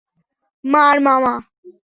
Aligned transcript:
মার, 0.63 0.97
মামা। 1.01 1.33